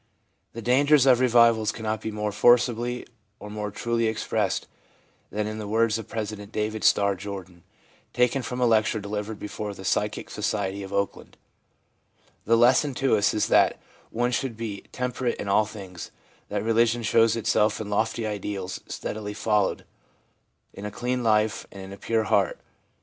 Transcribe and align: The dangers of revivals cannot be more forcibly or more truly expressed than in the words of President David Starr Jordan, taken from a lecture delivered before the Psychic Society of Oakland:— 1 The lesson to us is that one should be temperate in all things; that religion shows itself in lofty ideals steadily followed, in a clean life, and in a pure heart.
The 0.53 0.63
dangers 0.63 1.05
of 1.05 1.19
revivals 1.19 1.71
cannot 1.71 2.01
be 2.01 2.09
more 2.09 2.31
forcibly 2.31 3.05
or 3.39 3.51
more 3.51 3.69
truly 3.69 4.07
expressed 4.07 4.65
than 5.29 5.45
in 5.45 5.59
the 5.59 5.67
words 5.67 5.99
of 5.99 6.07
President 6.07 6.51
David 6.51 6.83
Starr 6.83 7.13
Jordan, 7.13 7.61
taken 8.11 8.41
from 8.41 8.59
a 8.59 8.65
lecture 8.65 8.99
delivered 8.99 9.37
before 9.37 9.75
the 9.75 9.85
Psychic 9.85 10.31
Society 10.31 10.81
of 10.81 10.91
Oakland:— 10.91 11.37
1 12.45 12.45
The 12.45 12.57
lesson 12.57 12.95
to 12.95 13.15
us 13.15 13.31
is 13.35 13.45
that 13.49 13.79
one 14.09 14.31
should 14.31 14.57
be 14.57 14.85
temperate 14.91 15.35
in 15.35 15.47
all 15.47 15.67
things; 15.67 16.09
that 16.49 16.63
religion 16.63 17.03
shows 17.03 17.35
itself 17.35 17.79
in 17.79 17.91
lofty 17.91 18.25
ideals 18.25 18.81
steadily 18.87 19.35
followed, 19.35 19.85
in 20.73 20.83
a 20.83 20.89
clean 20.89 21.21
life, 21.23 21.67
and 21.71 21.83
in 21.83 21.93
a 21.93 21.97
pure 21.97 22.23
heart. 22.23 22.59